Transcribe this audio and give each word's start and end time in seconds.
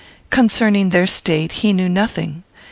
Concerning 0.31 0.89
their 0.89 1.05
state 1.05 1.51
he 1.51 1.73
knew 1.73 1.87
nothing. 1.87 2.41